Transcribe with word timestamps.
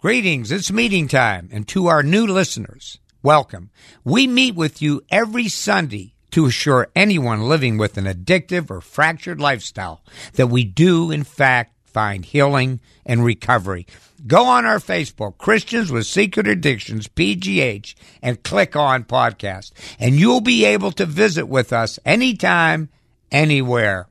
Greetings, 0.00 0.50
it's 0.50 0.72
meeting 0.72 1.08
time, 1.08 1.50
and 1.52 1.68
to 1.68 1.88
our 1.88 2.02
new 2.02 2.26
listeners, 2.26 2.98
welcome. 3.22 3.68
We 4.02 4.26
meet 4.26 4.54
with 4.54 4.80
you 4.80 5.02
every 5.10 5.48
Sunday 5.48 6.14
to 6.30 6.46
assure 6.46 6.88
anyone 6.96 7.50
living 7.50 7.76
with 7.76 7.98
an 7.98 8.06
addictive 8.06 8.70
or 8.70 8.80
fractured 8.80 9.42
lifestyle 9.42 10.02
that 10.36 10.46
we 10.46 10.64
do, 10.64 11.10
in 11.10 11.22
fact, 11.22 11.74
find 11.84 12.24
healing 12.24 12.80
and 13.04 13.22
recovery. 13.22 13.86
Go 14.26 14.46
on 14.46 14.64
our 14.64 14.78
Facebook, 14.78 15.36
Christians 15.36 15.92
with 15.92 16.06
Secret 16.06 16.48
Addictions, 16.48 17.06
PGH, 17.06 17.94
and 18.22 18.42
click 18.42 18.74
on 18.74 19.04
podcast, 19.04 19.72
and 19.98 20.14
you'll 20.14 20.40
be 20.40 20.64
able 20.64 20.92
to 20.92 21.04
visit 21.04 21.46
with 21.46 21.74
us 21.74 21.98
anytime, 22.06 22.88
anywhere. 23.30 24.08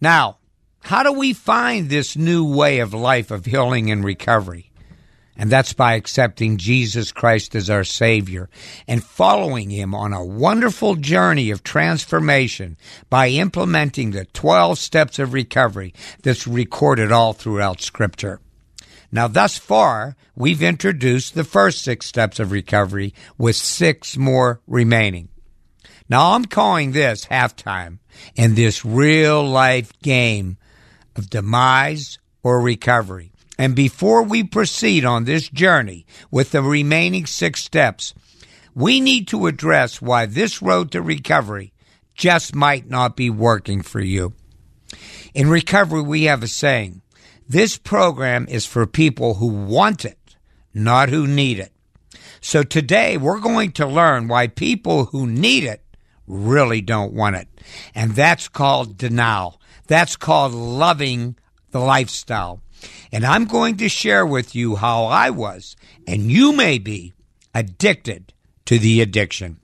Now, 0.00 0.38
how 0.80 1.02
do 1.02 1.12
we 1.12 1.34
find 1.34 1.90
this 1.90 2.16
new 2.16 2.50
way 2.50 2.78
of 2.78 2.94
life 2.94 3.30
of 3.30 3.44
healing 3.44 3.90
and 3.90 4.02
recovery? 4.02 4.67
And 5.40 5.50
that's 5.50 5.72
by 5.72 5.94
accepting 5.94 6.56
Jesus 6.56 7.12
Christ 7.12 7.54
as 7.54 7.70
our 7.70 7.84
Savior 7.84 8.50
and 8.88 9.04
following 9.04 9.70
Him 9.70 9.94
on 9.94 10.12
a 10.12 10.24
wonderful 10.24 10.96
journey 10.96 11.50
of 11.50 11.62
transformation 11.62 12.76
by 13.08 13.28
implementing 13.28 14.10
the 14.10 14.24
12 14.24 14.78
steps 14.78 15.20
of 15.20 15.32
recovery 15.32 15.94
that's 16.24 16.48
recorded 16.48 17.12
all 17.12 17.32
throughout 17.32 17.80
Scripture. 17.80 18.40
Now, 19.12 19.28
thus 19.28 19.56
far, 19.56 20.16
we've 20.34 20.62
introduced 20.62 21.34
the 21.34 21.44
first 21.44 21.82
six 21.82 22.06
steps 22.06 22.40
of 22.40 22.50
recovery 22.50 23.14
with 23.38 23.56
six 23.56 24.16
more 24.16 24.60
remaining. 24.66 25.28
Now, 26.10 26.32
I'm 26.32 26.46
calling 26.46 26.92
this 26.92 27.26
halftime 27.26 27.98
in 28.34 28.54
this 28.54 28.84
real 28.84 29.44
life 29.46 29.92
game 30.02 30.56
of 31.16 31.30
demise 31.30 32.18
or 32.42 32.60
recovery. 32.60 33.32
And 33.58 33.74
before 33.74 34.22
we 34.22 34.44
proceed 34.44 35.04
on 35.04 35.24
this 35.24 35.48
journey 35.48 36.06
with 36.30 36.52
the 36.52 36.62
remaining 36.62 37.26
six 37.26 37.62
steps, 37.62 38.14
we 38.74 39.00
need 39.00 39.26
to 39.28 39.48
address 39.48 40.00
why 40.00 40.26
this 40.26 40.62
road 40.62 40.92
to 40.92 41.02
recovery 41.02 41.72
just 42.14 42.54
might 42.54 42.88
not 42.88 43.16
be 43.16 43.28
working 43.28 43.82
for 43.82 44.00
you. 44.00 44.34
In 45.34 45.50
recovery, 45.50 46.02
we 46.02 46.24
have 46.24 46.42
a 46.42 46.48
saying 46.48 47.02
this 47.48 47.76
program 47.76 48.46
is 48.48 48.66
for 48.66 48.86
people 48.86 49.34
who 49.34 49.48
want 49.48 50.04
it, 50.04 50.36
not 50.72 51.08
who 51.08 51.26
need 51.26 51.58
it. 51.58 51.72
So 52.40 52.62
today 52.62 53.16
we're 53.16 53.40
going 53.40 53.72
to 53.72 53.86
learn 53.86 54.28
why 54.28 54.46
people 54.46 55.06
who 55.06 55.26
need 55.26 55.64
it 55.64 55.82
really 56.26 56.80
don't 56.80 57.14
want 57.14 57.36
it. 57.36 57.48
And 57.94 58.14
that's 58.14 58.48
called 58.48 58.96
denial. 58.96 59.60
That's 59.86 60.16
called 60.16 60.52
loving 60.52 61.36
the 61.70 61.80
lifestyle. 61.80 62.60
And 63.12 63.24
I'm 63.24 63.46
going 63.46 63.76
to 63.78 63.88
share 63.88 64.26
with 64.26 64.54
you 64.54 64.76
how 64.76 65.04
I 65.04 65.30
was, 65.30 65.76
and 66.06 66.30
you 66.30 66.52
may 66.52 66.78
be, 66.78 67.14
addicted 67.54 68.32
to 68.66 68.78
the 68.78 69.00
addiction. 69.00 69.58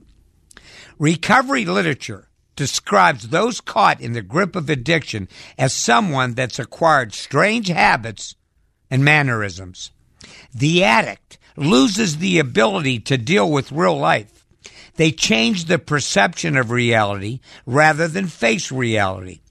Recovery 0.97 1.65
literature 1.65 2.29
describes 2.55 3.29
those 3.29 3.61
caught 3.61 4.01
in 4.01 4.13
the 4.13 4.21
grip 4.21 4.55
of 4.55 4.69
addiction 4.69 5.27
as 5.57 5.73
someone 5.73 6.33
that's 6.33 6.59
acquired 6.59 7.13
strange 7.13 7.67
habits 7.67 8.35
and 8.89 9.03
mannerisms. 9.03 9.91
The 10.53 10.83
addict 10.83 11.37
loses 11.57 12.17
the 12.17 12.39
ability 12.39 12.99
to 12.99 13.17
deal 13.17 13.51
with 13.51 13.71
real 13.71 13.97
life. 13.97 14.45
They 14.95 15.11
change 15.11 15.65
the 15.65 15.79
perception 15.79 16.55
of 16.55 16.71
reality 16.71 17.41
rather 17.65 18.07
than 18.07 18.27
face 18.27 18.71
reality. 18.71 19.41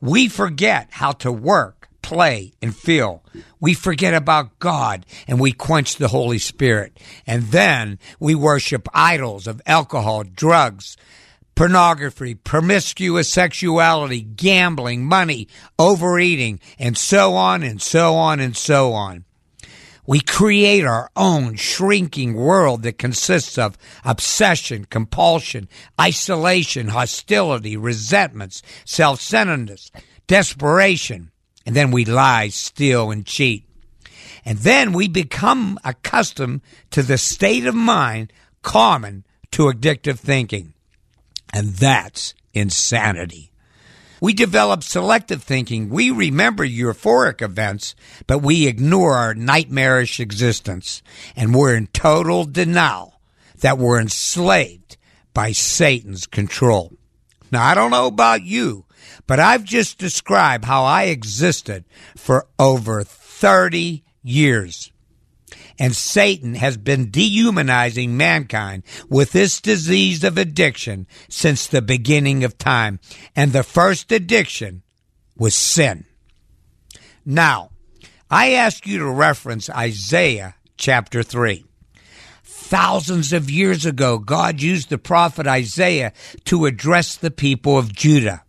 We 0.00 0.28
forget 0.28 0.88
how 0.90 1.12
to 1.12 1.32
work 1.32 1.79
play 2.02 2.52
and 2.60 2.74
feel. 2.74 3.22
We 3.60 3.74
forget 3.74 4.14
about 4.14 4.58
God 4.58 5.06
and 5.26 5.40
we 5.40 5.52
quench 5.52 5.96
the 5.96 6.08
Holy 6.08 6.38
Spirit. 6.38 6.98
And 7.26 7.44
then 7.44 7.98
we 8.18 8.34
worship 8.34 8.88
idols 8.92 9.46
of 9.46 9.62
alcohol, 9.66 10.24
drugs, 10.24 10.96
pornography, 11.54 12.34
promiscuous 12.34 13.28
sexuality, 13.28 14.22
gambling, 14.22 15.04
money, 15.04 15.46
overeating, 15.78 16.58
and 16.78 16.96
so 16.96 17.34
on 17.34 17.62
and 17.62 17.82
so 17.82 18.14
on 18.14 18.40
and 18.40 18.56
so 18.56 18.92
on. 18.92 19.24
We 20.06 20.20
create 20.20 20.84
our 20.86 21.10
own 21.14 21.56
shrinking 21.56 22.34
world 22.34 22.82
that 22.82 22.98
consists 22.98 23.58
of 23.58 23.78
obsession, 24.04 24.86
compulsion, 24.86 25.68
isolation, 26.00 26.88
hostility, 26.88 27.76
resentments, 27.76 28.62
self 28.84 29.20
centeredness, 29.20 29.92
desperation, 30.26 31.30
and 31.66 31.76
then 31.76 31.90
we 31.90 32.04
lie, 32.04 32.48
steal, 32.48 33.10
and 33.10 33.26
cheat. 33.26 33.64
And 34.44 34.58
then 34.58 34.92
we 34.92 35.08
become 35.08 35.78
accustomed 35.84 36.62
to 36.90 37.02
the 37.02 37.18
state 37.18 37.66
of 37.66 37.74
mind 37.74 38.32
common 38.62 39.24
to 39.52 39.64
addictive 39.64 40.18
thinking. 40.18 40.74
And 41.52 41.68
that's 41.68 42.34
insanity. 42.54 43.50
We 44.20 44.34
develop 44.34 44.82
selective 44.82 45.42
thinking. 45.42 45.88
We 45.88 46.10
remember 46.10 46.66
euphoric 46.66 47.40
events, 47.40 47.94
but 48.26 48.38
we 48.38 48.66
ignore 48.66 49.14
our 49.14 49.34
nightmarish 49.34 50.20
existence. 50.20 51.02
And 51.34 51.54
we're 51.54 51.74
in 51.74 51.86
total 51.88 52.44
denial 52.44 53.20
that 53.60 53.78
we're 53.78 54.00
enslaved 54.00 54.98
by 55.32 55.52
Satan's 55.52 56.26
control. 56.26 56.92
Now, 57.50 57.64
I 57.64 57.74
don't 57.74 57.90
know 57.90 58.06
about 58.06 58.42
you, 58.42 58.84
but 59.30 59.38
I've 59.38 59.62
just 59.62 59.96
described 59.96 60.64
how 60.64 60.82
I 60.82 61.04
existed 61.04 61.84
for 62.16 62.48
over 62.58 63.04
30 63.04 64.02
years. 64.24 64.90
And 65.78 65.94
Satan 65.94 66.56
has 66.56 66.76
been 66.76 67.12
dehumanizing 67.12 68.16
mankind 68.16 68.82
with 69.08 69.30
this 69.30 69.60
disease 69.60 70.24
of 70.24 70.36
addiction 70.36 71.06
since 71.28 71.68
the 71.68 71.80
beginning 71.80 72.42
of 72.42 72.58
time. 72.58 72.98
And 73.36 73.52
the 73.52 73.62
first 73.62 74.10
addiction 74.10 74.82
was 75.36 75.54
sin. 75.54 76.06
Now, 77.24 77.70
I 78.28 78.54
ask 78.54 78.84
you 78.84 78.98
to 78.98 79.06
reference 79.06 79.70
Isaiah 79.70 80.56
chapter 80.76 81.22
3. 81.22 81.64
Thousands 82.42 83.32
of 83.32 83.48
years 83.48 83.86
ago, 83.86 84.18
God 84.18 84.60
used 84.60 84.88
the 84.88 84.98
prophet 84.98 85.46
Isaiah 85.46 86.12
to 86.46 86.66
address 86.66 87.14
the 87.14 87.30
people 87.30 87.78
of 87.78 87.94
Judah. 87.94 88.42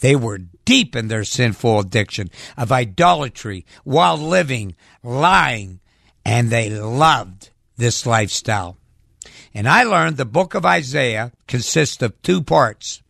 They 0.00 0.16
were 0.16 0.38
deep 0.64 0.94
in 0.94 1.08
their 1.08 1.24
sinful 1.24 1.80
addiction 1.80 2.30
of 2.56 2.70
idolatry, 2.70 3.64
while 3.84 4.16
living, 4.16 4.76
lying, 5.02 5.80
and 6.24 6.50
they 6.50 6.70
loved 6.70 7.50
this 7.76 8.06
lifestyle. 8.06 8.76
And 9.54 9.68
I 9.68 9.82
learned 9.82 10.16
the 10.16 10.24
book 10.24 10.54
of 10.54 10.66
Isaiah 10.66 11.32
consists 11.46 12.02
of 12.02 12.20
two 12.22 12.42
parts. 12.42 13.02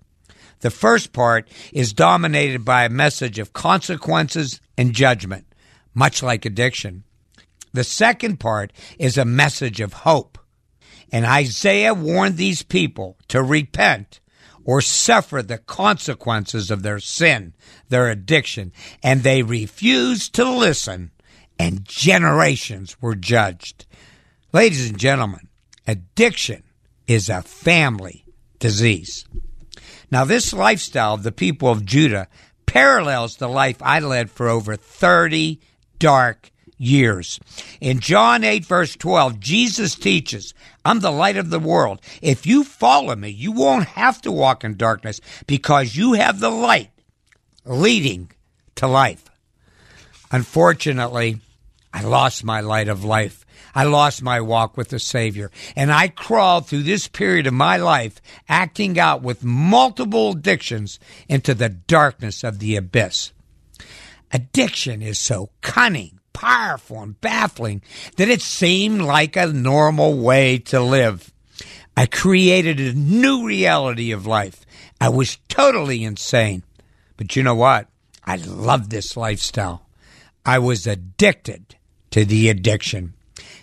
The 0.61 0.71
first 0.71 1.13
part 1.13 1.49
is 1.73 1.93
dominated 1.93 2.65
by 2.65 2.85
a 2.85 2.91
message 2.91 3.39
of 3.39 3.53
consequences 3.53 4.61
and 4.77 4.95
judgment, 4.95 5.47
much 5.95 6.23
like 6.23 6.45
addiction. 6.45 7.05
The 7.73 7.85
second 7.85 8.41
part 8.41 8.73
is 8.99 9.19
a 9.19 9.25
message 9.25 9.81
of 9.81 9.93
hope. 9.93 10.39
And 11.13 11.25
Isaiah 11.25 11.95
warned 11.95 12.37
these 12.37 12.63
people 12.63 13.17
to 13.29 13.43
repent 13.43 14.21
or 14.69 14.83
suffer 14.83 15.43
the 15.43 15.57
consequences 15.57 16.71
of 16.71 16.83
their 16.83 17.01
sin, 17.01 17.55
their 17.89 18.11
addiction, 18.11 18.71
and 19.03 19.23
they 19.23 19.43
refused 19.43 20.35
to 20.35 20.45
listen, 20.47 21.11
and 21.59 21.87
generations 21.87 23.01
were 23.01 23.15
judged. 23.15 23.87
Ladies 24.53 24.91
and 24.91 24.99
gentlemen, 24.99 25.49
addiction 25.87 26.63
is 27.07 27.31
a 27.31 27.41
family 27.41 28.27
disease. 28.59 29.25
Now, 30.11 30.27
this 30.27 30.53
lifestyle 30.53 31.15
of 31.15 31.23
the 31.23 31.33
people 31.33 31.71
of 31.71 31.87
Judah 31.87 32.29
parallels 32.67 33.37
the 33.37 33.49
life 33.49 33.79
I 33.81 34.01
led 34.01 34.31
for 34.31 34.51
over 34.51 34.77
30 34.77 35.63
dark 35.99 36.51
years. 36.79 37.39
In 37.81 38.01
John 38.01 38.45
8, 38.45 38.65
verse 38.65 38.97
12, 38.97 39.39
Jesus 39.39 39.95
teaches, 39.95 40.55
I'm 40.85 41.01
the 41.01 41.11
light 41.11 41.37
of 41.37 41.51
the 41.51 41.59
world. 41.59 42.01
If 42.23 42.47
you 42.47 42.65
follow 42.65 43.15
me, 43.15 43.29
you 43.29 43.53
won't 43.53 43.89
have 43.89 44.23
to 44.23 44.33
walk 44.33 44.65
in 44.65 44.77
darkness 44.77 45.21
because 45.47 45.97
you 45.97 46.15
have 46.15 46.41
the 46.41 46.51
light 46.51 46.91
leading 47.65 48.31
to 48.77 48.87
life. 48.87 49.25
Unfortunately, 50.31 51.41
I 51.93 52.03
lost 52.03 52.45
my 52.45 52.61
light 52.61 52.89
of 52.89 53.05
life. 53.05 53.45
I 53.75 53.85
lost 53.85 54.23
my 54.23 54.41
walk 54.41 54.77
with 54.77 54.89
the 54.89 54.99
Savior. 54.99 55.51
And 55.77 55.93
I 55.93 56.09
crawled 56.09 56.67
through 56.67 56.83
this 56.83 57.09
period 57.09 57.47
of 57.47 57.55
my 57.55 57.77
life, 57.77 58.21
acting 58.49 58.99
out 58.99 59.23
with 59.23 59.45
multiple 59.45 60.33
addictions 60.33 60.99
into 61.29 61.55
the 61.55 61.69
darkness 61.69 62.45
of 62.45 62.59
the 62.59 62.77
abyss. 62.77 63.33
Addiction 64.33 65.01
is 65.01 65.19
so 65.19 65.51
cunning, 65.61 66.18
powerful, 66.33 67.01
and 67.01 67.21
baffling 67.21 67.83
that 68.17 68.29
it 68.29 68.43
seemed 68.43 69.03
like 69.03 69.37
a 69.37 69.47
normal 69.47 70.19
way 70.19 70.59
to 70.59 70.81
live. 70.81 71.33
I 71.97 72.07
created 72.07 72.79
a 72.79 72.93
new 72.93 73.47
reality 73.47 74.13
of 74.13 74.27
life. 74.27 74.65
I 75.01 75.09
was 75.09 75.39
totally 75.49 76.05
insane. 76.05 76.63
But 77.17 77.35
you 77.35 77.43
know 77.43 77.57
what? 77.57 77.89
I 78.25 78.37
loved 78.37 78.91
this 78.91 79.17
lifestyle. 79.17 79.87
I 80.47 80.59
was 80.61 80.87
addicted 80.87 81.77
to 82.11 82.25
the 82.25 82.49
addiction. 82.49 83.15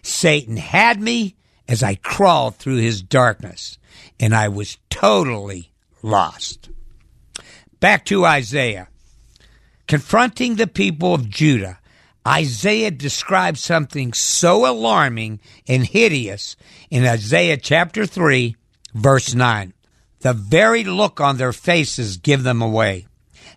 Satan 0.01 0.57
had 0.57 1.01
me 1.01 1.35
as 1.67 1.81
I 1.81 1.95
crawled 1.95 2.57
through 2.57 2.77
his 2.77 3.01
darkness, 3.01 3.77
and 4.19 4.35
I 4.35 4.49
was 4.49 4.77
totally 4.89 5.71
lost. 6.01 6.69
Back 7.79 8.05
to 8.05 8.25
Isaiah. 8.25 8.87
Confronting 9.87 10.55
the 10.55 10.67
people 10.67 11.13
of 11.13 11.29
Judah, 11.29 11.79
Isaiah 12.27 12.91
describes 12.91 13.59
something 13.59 14.13
so 14.13 14.69
alarming 14.69 15.39
and 15.67 15.85
hideous 15.85 16.55
in 16.89 17.05
Isaiah 17.05 17.57
chapter 17.57 18.05
3, 18.05 18.55
verse 18.93 19.35
9. 19.35 19.73
The 20.21 20.33
very 20.33 20.83
look 20.83 21.21
on 21.21 21.37
their 21.37 21.53
faces 21.53 22.17
give 22.17 22.43
them 22.43 22.61
away. 22.61 23.05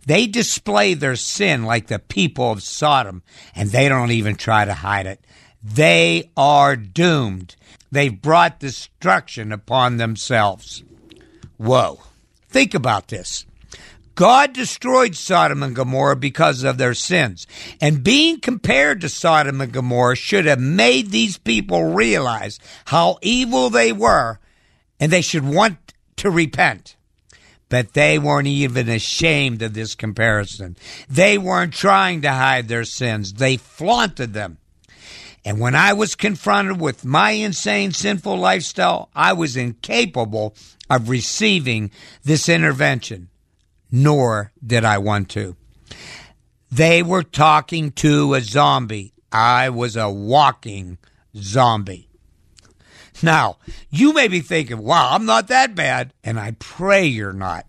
They 0.07 0.27
display 0.27 0.95
their 0.95 1.17
sin 1.17 1.65
like 1.65 1.87
the 1.87 1.99
people 1.99 2.51
of 2.51 2.63
Sodom, 2.63 3.23
and 3.55 3.71
they 3.71 3.89
don't 3.89 4.11
even 4.11 4.37
try 4.37 4.65
to 4.65 4.75
hide 4.75 5.07
it. 5.07 5.25
They 5.63 6.31
are 6.37 6.77
doomed. 6.77 7.57
They've 7.91 8.21
brought 8.21 8.61
destruction 8.61 9.51
upon 9.51 9.97
themselves. 9.97 10.85
Whoa. 11.57 12.01
Think 12.49 12.75
about 12.75 13.09
this. 13.09 13.45
God 14.19 14.53
destroyed 14.53 15.15
Sodom 15.15 15.63
and 15.63 15.77
Gomorrah 15.77 16.17
because 16.17 16.65
of 16.65 16.77
their 16.77 16.93
sins. 16.93 17.47
And 17.81 18.03
being 18.03 18.41
compared 18.41 19.01
to 19.03 19.09
Sodom 19.09 19.61
and 19.61 19.71
Gomorrah 19.71 20.17
should 20.17 20.45
have 20.45 20.59
made 20.59 21.13
these 21.13 21.39
people 21.39 21.85
realize 21.85 22.59
how 22.87 23.19
evil 23.23 23.71
they 23.71 23.93
were 23.93 24.41
and 24.99 25.13
they 25.13 25.21
should 25.21 25.45
want 25.45 25.95
to 26.17 26.33
repent. 26.33 26.97
But 27.69 27.93
they 27.93 28.19
weren't 28.19 28.49
even 28.49 28.89
ashamed 28.89 29.63
of 29.63 29.75
this 29.75 29.95
comparison. 29.95 30.77
They 31.09 31.39
weren't 31.39 31.73
trying 31.73 32.23
to 32.23 32.33
hide 32.33 32.67
their 32.67 32.83
sins. 32.83 33.35
They 33.35 33.57
flaunted 33.57 34.33
them. 34.33 34.59
And 35.45 35.61
when 35.61 35.77
I 35.77 35.93
was 35.93 36.17
confronted 36.17 36.81
with 36.81 37.05
my 37.05 37.31
insane, 37.31 37.93
sinful 37.93 38.37
lifestyle, 38.37 39.11
I 39.15 39.35
was 39.35 39.57
incapable 39.57 40.57
of 40.91 41.09
receiving 41.09 41.93
this 42.25 42.49
intervention 42.49 43.29
nor 43.91 44.53
did 44.65 44.85
I 44.85 44.99
want 44.99 45.29
to. 45.31 45.57
They 46.71 47.03
were 47.03 47.23
talking 47.23 47.93
to 47.93 48.35
a 48.35 48.41
zombie. 48.41 49.13
I 49.33 49.71
was 49.71 49.97
a 49.97 50.11
walking 50.11 50.99
zombie. 51.37 52.09
Now, 53.23 53.59
you 53.91 54.13
may 54.13 54.29
be 54.29 54.41
thinking, 54.41 54.79
wow, 54.79 55.11
I'm 55.13 55.27
not 55.27 55.49
that 55.49 55.75
bad, 55.75 56.13
and 56.23 56.39
I 56.39 56.53
pray 56.59 57.07
you're 57.07 57.33
not. 57.33 57.67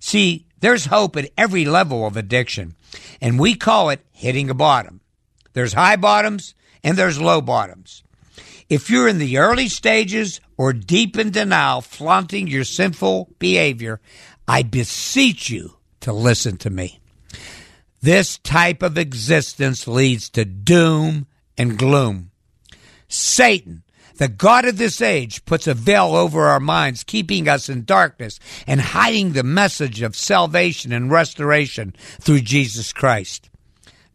See, 0.00 0.46
there's 0.60 0.86
hope 0.86 1.16
at 1.16 1.30
every 1.38 1.64
level 1.64 2.06
of 2.06 2.16
addiction, 2.16 2.74
and 3.20 3.38
we 3.38 3.54
call 3.54 3.90
it 3.90 4.04
hitting 4.12 4.50
a 4.50 4.54
bottom. 4.54 5.00
There's 5.52 5.72
high 5.72 5.96
bottoms 5.96 6.54
and 6.82 6.96
there's 6.96 7.20
low 7.20 7.40
bottoms. 7.40 8.02
If 8.68 8.88
you're 8.88 9.08
in 9.08 9.18
the 9.18 9.38
early 9.38 9.68
stages 9.68 10.40
or 10.56 10.72
deep 10.72 11.18
in 11.18 11.30
denial, 11.30 11.82
flaunting 11.82 12.48
your 12.48 12.64
sinful 12.64 13.30
behavior, 13.38 14.00
I 14.52 14.62
beseech 14.62 15.48
you 15.48 15.78
to 16.00 16.12
listen 16.12 16.58
to 16.58 16.68
me. 16.68 17.00
This 18.02 18.36
type 18.36 18.82
of 18.82 18.98
existence 18.98 19.88
leads 19.88 20.28
to 20.28 20.44
doom 20.44 21.26
and 21.56 21.78
gloom. 21.78 22.32
Satan, 23.08 23.82
the 24.18 24.28
God 24.28 24.66
of 24.66 24.76
this 24.76 25.00
age, 25.00 25.46
puts 25.46 25.66
a 25.66 25.72
veil 25.72 26.14
over 26.14 26.48
our 26.48 26.60
minds, 26.60 27.02
keeping 27.02 27.48
us 27.48 27.70
in 27.70 27.86
darkness 27.86 28.38
and 28.66 28.82
hiding 28.82 29.32
the 29.32 29.42
message 29.42 30.02
of 30.02 30.14
salvation 30.14 30.92
and 30.92 31.10
restoration 31.10 31.94
through 32.20 32.42
Jesus 32.42 32.92
Christ. 32.92 33.48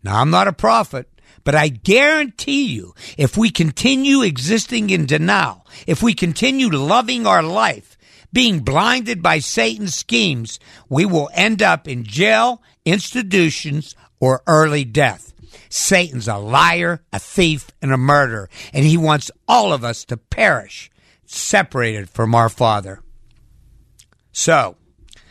Now, 0.04 0.22
I'm 0.22 0.30
not 0.30 0.48
a 0.48 0.54
prophet, 0.54 1.10
but 1.44 1.56
I 1.56 1.70
guarantee 1.70 2.68
you, 2.68 2.94
if 3.18 3.38
we 3.38 3.50
continue 3.50 4.22
existing 4.22 4.92
in 4.92 5.08
denial, 5.08 5.66
if 5.88 6.04
we 6.04 6.14
continue 6.14 6.70
loving 6.70 7.26
our 7.26 7.42
life, 7.42 7.97
being 8.38 8.60
blinded 8.60 9.24
by 9.24 9.40
Satan's 9.40 9.96
schemes, 9.96 10.60
we 10.90 11.08
will 11.08 11.28
end 11.34 11.64
up 11.64 11.88
in 11.88 12.04
jail, 12.04 12.62
institutions, 12.86 13.96
or 14.20 14.44
early 14.46 14.86
death. 14.86 15.34
Satan's 15.70 16.28
a 16.28 16.38
liar, 16.38 17.02
a 17.12 17.18
thief, 17.18 17.72
and 17.82 17.92
a 17.92 17.98
murderer, 17.98 18.48
and 18.74 18.86
he 18.86 18.96
wants 18.96 19.32
all 19.48 19.74
of 19.74 19.84
us 19.84 20.06
to 20.06 20.18
perish, 20.18 20.92
separated 21.26 22.12
from 22.12 22.36
our 22.36 22.48
Father. 22.48 23.02
So, 24.32 24.78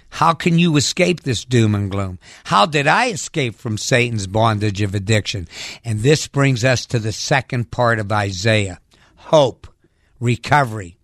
how 0.08 0.34
can 0.34 0.58
you 0.58 0.76
escape 0.76 1.20
this 1.20 1.44
doom 1.44 1.76
and 1.76 1.88
gloom? 1.88 2.18
How 2.46 2.66
did 2.66 2.88
I 2.88 3.10
escape 3.10 3.54
from 3.54 3.78
Satan's 3.78 4.26
bondage 4.26 4.82
of 4.82 4.96
addiction? 4.96 5.46
And 5.84 6.00
this 6.00 6.26
brings 6.26 6.64
us 6.64 6.84
to 6.86 6.98
the 6.98 7.12
second 7.12 7.70
part 7.70 8.00
of 8.00 8.10
Isaiah 8.10 8.80
hope, 9.14 9.68
recovery, 10.18 10.95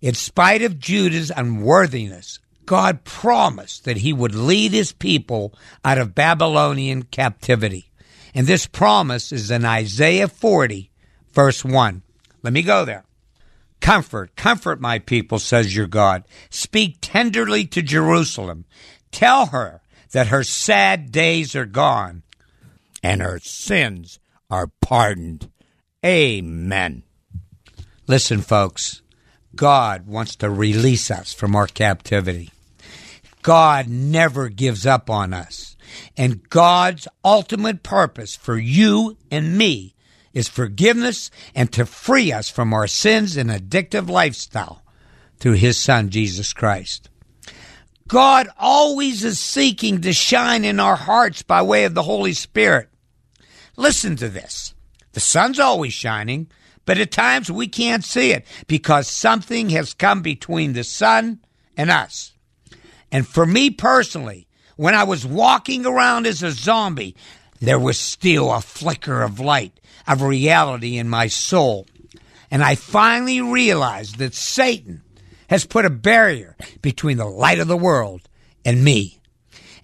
in 0.00 0.14
spite 0.14 0.62
of 0.62 0.78
Judah's 0.78 1.30
unworthiness, 1.34 2.38
God 2.66 3.04
promised 3.04 3.84
that 3.84 3.98
he 3.98 4.12
would 4.12 4.34
lead 4.34 4.72
his 4.72 4.92
people 4.92 5.52
out 5.84 5.98
of 5.98 6.14
Babylonian 6.14 7.02
captivity. 7.02 7.90
And 8.34 8.46
this 8.46 8.66
promise 8.66 9.32
is 9.32 9.50
in 9.50 9.64
Isaiah 9.64 10.28
40, 10.28 10.90
verse 11.32 11.64
1. 11.64 12.02
Let 12.42 12.52
me 12.52 12.62
go 12.62 12.84
there. 12.84 13.04
Comfort, 13.80 14.36
comfort 14.36 14.80
my 14.80 14.98
people, 14.98 15.38
says 15.38 15.74
your 15.74 15.86
God. 15.86 16.24
Speak 16.50 16.98
tenderly 17.00 17.64
to 17.66 17.82
Jerusalem. 17.82 18.66
Tell 19.10 19.46
her 19.46 19.82
that 20.12 20.28
her 20.28 20.44
sad 20.44 21.10
days 21.10 21.56
are 21.56 21.66
gone 21.66 22.22
and 23.02 23.22
her 23.22 23.38
sins 23.40 24.18
are 24.50 24.70
pardoned. 24.80 25.50
Amen. 26.04 27.02
Listen, 28.06 28.40
folks, 28.40 29.02
God 29.54 30.06
wants 30.06 30.36
to 30.36 30.50
release 30.50 31.10
us 31.10 31.32
from 31.32 31.56
our 31.56 31.66
captivity. 31.66 32.50
God 33.42 33.88
never 33.88 34.48
gives 34.48 34.86
up 34.86 35.10
on 35.10 35.32
us. 35.32 35.76
And 36.16 36.48
God's 36.48 37.08
ultimate 37.24 37.82
purpose 37.82 38.36
for 38.36 38.56
you 38.56 39.16
and 39.30 39.58
me 39.58 39.94
is 40.32 40.48
forgiveness 40.48 41.30
and 41.54 41.72
to 41.72 41.84
free 41.84 42.32
us 42.32 42.48
from 42.48 42.72
our 42.72 42.86
sins 42.86 43.36
and 43.36 43.50
addictive 43.50 44.08
lifestyle 44.08 44.82
through 45.38 45.54
His 45.54 45.78
Son, 45.78 46.10
Jesus 46.10 46.52
Christ. 46.52 47.08
God 48.06 48.48
always 48.58 49.24
is 49.24 49.38
seeking 49.38 50.00
to 50.02 50.12
shine 50.12 50.64
in 50.64 50.80
our 50.80 50.96
hearts 50.96 51.42
by 51.42 51.62
way 51.62 51.84
of 51.84 51.94
the 51.94 52.02
Holy 52.02 52.32
Spirit. 52.32 52.88
Listen 53.76 54.16
to 54.16 54.28
this. 54.28 54.74
The 55.12 55.20
sun's 55.20 55.58
always 55.58 55.92
shining, 55.92 56.48
but 56.90 56.98
at 56.98 57.12
times 57.12 57.48
we 57.48 57.68
can't 57.68 58.04
see 58.04 58.32
it 58.32 58.44
because 58.66 59.06
something 59.06 59.70
has 59.70 59.94
come 59.94 60.22
between 60.22 60.72
the 60.72 60.82
sun 60.82 61.38
and 61.76 61.88
us. 61.88 62.32
And 63.12 63.24
for 63.24 63.46
me 63.46 63.70
personally, 63.70 64.48
when 64.74 64.96
I 64.96 65.04
was 65.04 65.24
walking 65.24 65.86
around 65.86 66.26
as 66.26 66.42
a 66.42 66.50
zombie, 66.50 67.14
there 67.60 67.78
was 67.78 67.96
still 67.96 68.52
a 68.52 68.60
flicker 68.60 69.22
of 69.22 69.38
light, 69.38 69.78
of 70.08 70.20
reality 70.20 70.98
in 70.98 71.08
my 71.08 71.28
soul. 71.28 71.86
And 72.50 72.60
I 72.60 72.74
finally 72.74 73.40
realized 73.40 74.18
that 74.18 74.34
Satan 74.34 75.02
has 75.48 75.64
put 75.64 75.84
a 75.84 75.90
barrier 75.90 76.56
between 76.82 77.18
the 77.18 77.24
light 77.24 77.60
of 77.60 77.68
the 77.68 77.76
world 77.76 78.22
and 78.64 78.82
me. 78.82 79.20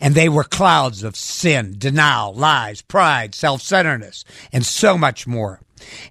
And 0.01 0.17
they 0.17 0.29
were 0.29 0.43
clouds 0.43 1.05
of 1.05 1.15
sin, 1.15 1.77
denial, 1.79 2.35
lies, 2.35 2.83
pride, 2.83 3.33
self 3.33 3.63
centeredness, 3.63 4.25
and 4.53 4.67
so 4.67 4.99
much 4.99 5.29
more. 5.29 5.61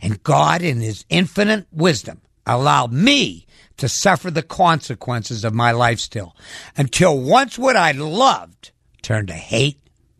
And 0.01 0.21
God, 0.23 0.61
in 0.61 0.81
His 0.81 1.05
infinite 1.09 1.67
wisdom, 1.71 2.21
allowed 2.45 2.91
me 2.93 3.45
to 3.77 3.89
suffer 3.89 4.31
the 4.31 4.43
consequences 4.43 5.43
of 5.43 5.53
my 5.53 5.71
life 5.71 5.99
still 5.99 6.35
until 6.77 7.19
once 7.19 7.57
what 7.57 7.75
I 7.75 7.91
loved 7.91 8.71
turned 9.01 9.27
to 9.27 9.33
hate, 9.33 9.79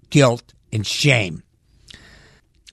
guilt, 0.10 0.54
and 0.72 0.86
shame. 0.86 1.44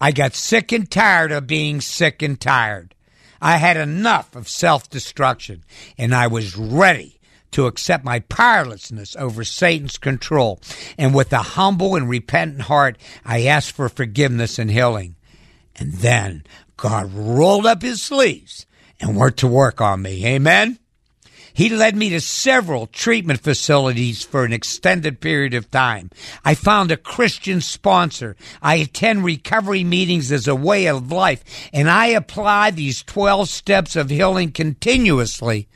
I 0.00 0.10
got 0.10 0.34
sick 0.34 0.72
and 0.72 0.90
tired 0.90 1.30
of 1.30 1.46
being 1.46 1.80
sick 1.80 2.22
and 2.22 2.40
tired. 2.40 2.94
I 3.40 3.56
had 3.56 3.76
enough 3.76 4.34
of 4.34 4.48
self 4.48 4.90
destruction, 4.90 5.64
and 5.96 6.14
I 6.14 6.26
was 6.26 6.56
ready 6.56 7.20
to 7.52 7.66
accept 7.66 8.04
my 8.04 8.20
powerlessness 8.20 9.14
over 9.16 9.44
Satan's 9.44 9.98
control. 9.98 10.60
And 10.98 11.14
with 11.14 11.32
a 11.32 11.38
humble 11.38 11.94
and 11.94 12.08
repentant 12.08 12.62
heart, 12.62 12.98
I 13.24 13.44
asked 13.44 13.72
for 13.72 13.88
forgiveness 13.88 14.58
and 14.58 14.70
healing. 14.70 15.16
And 15.76 15.92
then 15.94 16.44
God 16.76 17.12
rolled 17.12 17.66
up 17.66 17.82
his 17.82 18.02
sleeves 18.02 18.66
and 19.00 19.16
went 19.16 19.36
to 19.38 19.46
work 19.46 19.80
on 19.80 20.02
me. 20.02 20.26
Amen. 20.26 20.78
He 21.54 21.68
led 21.68 21.96
me 21.96 22.08
to 22.10 22.20
several 22.20 22.86
treatment 22.86 23.40
facilities 23.40 24.22
for 24.22 24.44
an 24.44 24.52
extended 24.52 25.20
period 25.20 25.52
of 25.54 25.70
time. 25.70 26.10
I 26.44 26.54
found 26.54 26.90
a 26.90 26.96
Christian 26.96 27.60
sponsor. 27.60 28.36
I 28.62 28.76
attend 28.76 29.24
recovery 29.24 29.84
meetings 29.84 30.32
as 30.32 30.48
a 30.48 30.54
way 30.54 30.86
of 30.86 31.12
life, 31.12 31.44
and 31.72 31.90
I 31.90 32.06
apply 32.06 32.70
these 32.70 33.02
12 33.02 33.48
steps 33.48 33.96
of 33.96 34.08
healing 34.08 34.52
continuously 34.52 35.68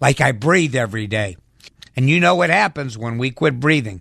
like 0.00 0.20
I 0.20 0.32
breathe 0.32 0.74
every 0.74 1.06
day. 1.06 1.36
And 1.94 2.08
you 2.08 2.20
know 2.20 2.34
what 2.34 2.50
happens 2.50 2.96
when 2.96 3.18
we 3.18 3.30
quit 3.30 3.60
breathing. 3.60 4.00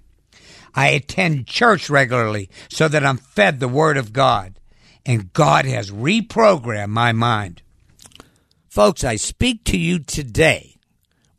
I 0.75 0.89
attend 0.89 1.47
church 1.47 1.89
regularly 1.89 2.49
so 2.69 2.87
that 2.87 3.05
I'm 3.05 3.17
fed 3.17 3.59
the 3.59 3.67
Word 3.67 3.97
of 3.97 4.13
God, 4.13 4.56
and 5.07 5.31
God 5.31 5.65
has 5.65 5.89
reprogrammed 5.89 6.89
my 6.89 7.13
mind. 7.13 7.61
Folks, 8.67 9.03
I 9.05 9.15
speak 9.15 9.63
to 9.63 9.77
you 9.77 9.99
today 9.99 10.75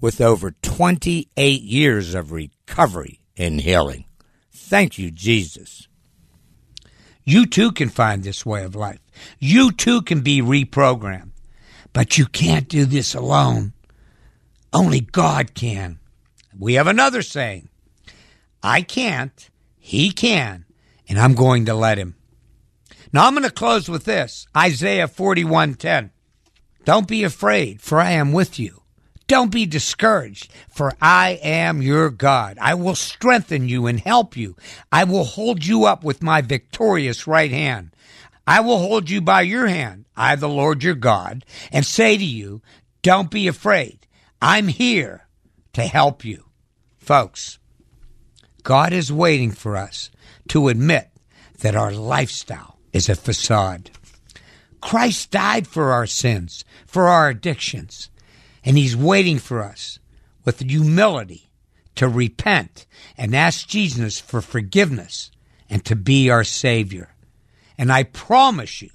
with 0.00 0.20
over 0.20 0.52
28 0.62 1.62
years 1.62 2.14
of 2.14 2.32
recovery 2.32 3.20
and 3.36 3.60
healing. 3.60 4.06
Thank 4.50 4.98
you, 4.98 5.10
Jesus. 5.10 5.86
You 7.24 7.44
too 7.44 7.70
can 7.72 7.90
find 7.90 8.22
this 8.22 8.46
way 8.46 8.64
of 8.64 8.74
life. 8.74 9.00
You 9.38 9.70
too 9.70 10.00
can 10.00 10.22
be 10.22 10.40
reprogrammed. 10.40 11.32
But 11.92 12.16
you 12.16 12.26
can't 12.26 12.68
do 12.68 12.86
this 12.86 13.14
alone. 13.14 13.74
Only 14.72 15.00
God 15.00 15.54
can. 15.54 15.98
We 16.58 16.74
have 16.74 16.86
another 16.86 17.22
saying 17.22 17.68
I 18.62 18.82
can't, 18.82 19.50
He 19.76 20.10
can, 20.10 20.64
and 21.08 21.18
I'm 21.18 21.34
going 21.34 21.66
to 21.66 21.74
let 21.74 21.98
Him. 21.98 22.17
Now 23.12 23.26
I'm 23.26 23.32
going 23.32 23.44
to 23.44 23.50
close 23.50 23.88
with 23.88 24.04
this 24.04 24.46
Isaiah 24.56 25.08
41:10. 25.08 26.10
Don't 26.84 27.08
be 27.08 27.24
afraid, 27.24 27.80
for 27.80 28.00
I 28.00 28.12
am 28.12 28.32
with 28.32 28.58
you. 28.58 28.82
Don't 29.26 29.50
be 29.50 29.66
discouraged, 29.66 30.50
for 30.70 30.92
I 31.02 31.38
am 31.42 31.82
your 31.82 32.10
God. 32.10 32.58
I 32.60 32.74
will 32.74 32.94
strengthen 32.94 33.68
you 33.68 33.86
and 33.86 34.00
help 34.00 34.36
you. 34.36 34.56
I 34.90 35.04
will 35.04 35.24
hold 35.24 35.66
you 35.66 35.84
up 35.84 36.02
with 36.02 36.22
my 36.22 36.40
victorious 36.40 37.26
right 37.26 37.50
hand. 37.50 37.94
I 38.46 38.60
will 38.60 38.78
hold 38.78 39.10
you 39.10 39.20
by 39.20 39.42
your 39.42 39.66
hand, 39.66 40.06
I, 40.16 40.34
the 40.36 40.48
Lord 40.48 40.82
your 40.82 40.94
God, 40.94 41.44
and 41.70 41.84
say 41.84 42.16
to 42.16 42.24
you, 42.24 42.62
Don't 43.02 43.30
be 43.30 43.48
afraid. 43.48 44.06
I'm 44.40 44.68
here 44.68 45.26
to 45.74 45.82
help 45.82 46.24
you. 46.24 46.44
Folks, 46.96 47.58
God 48.62 48.92
is 48.92 49.12
waiting 49.12 49.50
for 49.50 49.76
us 49.76 50.10
to 50.48 50.68
admit 50.68 51.10
that 51.60 51.76
our 51.76 51.92
lifestyle 51.92 52.77
is 52.98 53.08
a 53.08 53.14
facade. 53.14 53.90
Christ 54.80 55.30
died 55.30 55.66
for 55.68 55.92
our 55.92 56.06
sins, 56.06 56.64
for 56.84 57.06
our 57.06 57.28
addictions. 57.28 58.10
And 58.64 58.76
he's 58.76 58.96
waiting 58.96 59.38
for 59.38 59.62
us 59.62 60.00
with 60.44 60.60
humility 60.60 61.50
to 61.94 62.08
repent 62.08 62.86
and 63.16 63.34
ask 63.34 63.68
Jesus 63.68 64.18
for 64.18 64.40
forgiveness 64.40 65.30
and 65.70 65.84
to 65.84 65.94
be 65.94 66.28
our 66.28 66.44
Savior. 66.44 67.14
And 67.78 67.92
I 67.92 68.02
promise 68.02 68.82
you, 68.82 68.90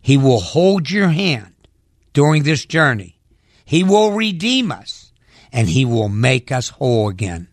he 0.00 0.18
will 0.18 0.40
hold 0.40 0.90
your 0.90 1.08
hand 1.08 1.54
during 2.12 2.42
this 2.42 2.66
journey. 2.66 3.18
He 3.64 3.82
will 3.82 4.12
redeem 4.12 4.70
us 4.70 5.12
and 5.52 5.68
he 5.70 5.86
will 5.86 6.10
make 6.10 6.52
us 6.52 6.68
whole 6.68 7.08
again. 7.08 7.48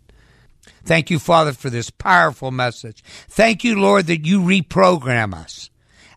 Thank 0.84 1.10
you, 1.10 1.20
Father, 1.20 1.54
for 1.54 1.70
this 1.70 1.90
powerful 1.90 2.52
message. 2.52 3.02
Thank 3.30 3.64
you, 3.64 3.80
Lord, 3.80 4.08
that 4.08 4.26
you 4.26 4.42
reprogram 4.42 5.34
us. 5.34 5.70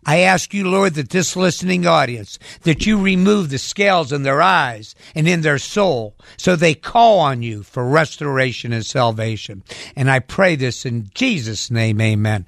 I 0.09 0.21
ask 0.21 0.55
you, 0.55 0.67
Lord, 0.67 0.95
that 0.95 1.11
this 1.11 1.35
listening 1.35 1.85
audience, 1.85 2.39
that 2.63 2.87
you 2.87 2.99
remove 2.99 3.51
the 3.51 3.59
scales 3.59 4.11
in 4.11 4.23
their 4.23 4.41
eyes 4.41 4.95
and 5.13 5.27
in 5.27 5.41
their 5.41 5.59
soul 5.59 6.15
so 6.35 6.55
they 6.55 6.73
call 6.73 7.19
on 7.19 7.43
you 7.43 7.61
for 7.61 7.87
restoration 7.87 8.73
and 8.73 8.83
salvation. 8.83 9.63
And 9.95 10.09
I 10.09 10.17
pray 10.17 10.55
this 10.55 10.83
in 10.83 11.11
Jesus' 11.13 11.69
name, 11.69 12.01
amen. 12.01 12.47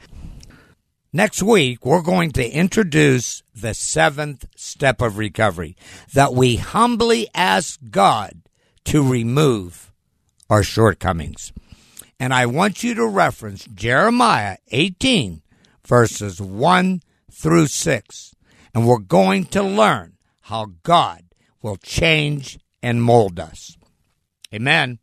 Next 1.14 1.44
week, 1.44 1.86
we're 1.86 2.02
going 2.02 2.32
to 2.32 2.50
introduce 2.50 3.44
the 3.54 3.76
seventh 3.76 4.48
step 4.56 5.00
of 5.00 5.20
recovery 5.20 5.78
that 6.16 6.34
we 6.34 6.56
humbly 6.56 7.28
ask 7.36 7.80
God 7.92 8.42
to 8.86 9.08
remove 9.08 9.94
our 10.50 10.64
shortcomings. 10.64 11.54
And 12.20 12.34
I 12.34 12.48
want 12.48 12.84
you 12.84 12.96
to 12.96 13.06
reference 13.06 13.66
Jeremiah 13.66 14.58
18, 14.72 15.44
verses 15.86 16.42
1 16.42 17.02
through 17.32 17.68
6. 17.68 18.36
And 18.74 18.88
we're 18.88 19.00
going 19.00 19.46
to 19.46 19.64
learn 19.64 20.18
how 20.42 20.68
God 20.84 21.24
will 21.62 21.78
change 21.78 22.60
and 22.82 23.02
mold 23.02 23.40
us. 23.40 23.78
Amen. 24.54 25.00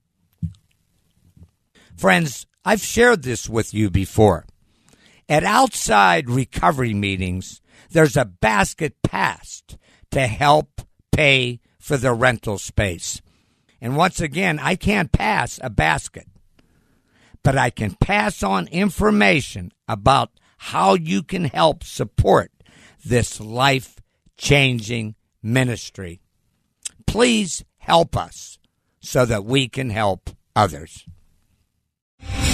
Friends, 1.97 2.47
I've 2.65 2.83
shared 2.83 3.23
this 3.23 3.49
with 3.49 3.73
you 3.75 3.91
before. 3.91 4.47
At 5.29 5.45
outside 5.45 6.31
recovery 6.31 6.95
meetings, 6.95 7.61
there's 7.91 8.17
a 8.17 8.25
basket 8.25 9.03
passed 9.03 9.77
to 10.11 10.27
help 10.27 10.83
pay 11.13 11.61
for 11.79 11.97
the 11.97 12.13
rental 12.13 12.59
space. 12.59 13.21
And 13.81 13.97
once 13.97 14.21
again, 14.21 14.59
I 14.59 14.75
can't 14.75 15.13
pass 15.13 15.59
a 15.63 15.71
basket, 15.71 16.27
but 17.43 17.57
I 17.57 17.71
can 17.71 17.95
pass 17.95 18.43
on 18.43 18.67
information 18.69 19.73
about 19.87 20.31
how 20.59 20.95
you 20.95 21.23
can 21.23 21.45
help 21.45 21.83
support 21.83 22.51
this 23.05 23.41
life 23.41 23.97
changing 24.37 25.15
ministry. 25.43 26.21
Please 27.07 27.65
help 27.79 28.17
us 28.17 28.59
so 29.01 29.25
that 29.25 29.45
we 29.45 29.69
can 29.69 29.91
help 29.91 30.31
others. 30.55 31.07